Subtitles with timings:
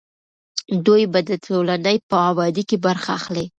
[0.85, 3.45] دوی به د ټولنې په ابادۍ کې برخه اخلي.